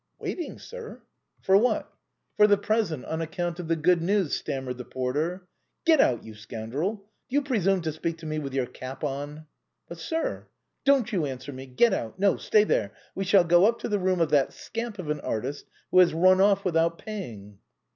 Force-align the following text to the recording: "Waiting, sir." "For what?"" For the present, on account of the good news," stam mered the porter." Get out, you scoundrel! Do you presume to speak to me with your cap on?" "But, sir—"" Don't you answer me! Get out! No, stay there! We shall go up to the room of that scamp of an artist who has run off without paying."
"Waiting, 0.19 0.57
sir." 0.57 1.03
"For 1.43 1.55
what?"" 1.57 1.93
For 2.37 2.47
the 2.47 2.57
present, 2.57 3.05
on 3.05 3.21
account 3.21 3.59
of 3.59 3.67
the 3.67 3.75
good 3.75 4.01
news," 4.01 4.35
stam 4.35 4.65
mered 4.65 4.77
the 4.77 4.83
porter." 4.83 5.45
Get 5.85 6.01
out, 6.01 6.23
you 6.25 6.33
scoundrel! 6.33 6.95
Do 6.95 7.03
you 7.35 7.43
presume 7.43 7.81
to 7.81 7.91
speak 7.91 8.17
to 8.17 8.25
me 8.25 8.39
with 8.39 8.55
your 8.55 8.65
cap 8.65 9.03
on?" 9.03 9.45
"But, 9.87 9.99
sir—"" 9.99 10.47
Don't 10.87 11.11
you 11.11 11.27
answer 11.27 11.53
me! 11.53 11.67
Get 11.67 11.93
out! 11.93 12.17
No, 12.17 12.37
stay 12.37 12.63
there! 12.63 12.93
We 13.13 13.25
shall 13.25 13.43
go 13.43 13.65
up 13.67 13.77
to 13.81 13.89
the 13.89 13.99
room 13.99 14.21
of 14.21 14.31
that 14.31 14.53
scamp 14.53 14.97
of 14.97 15.11
an 15.11 15.19
artist 15.19 15.67
who 15.91 15.99
has 15.99 16.15
run 16.15 16.41
off 16.41 16.65
without 16.65 16.97
paying." 16.97 17.59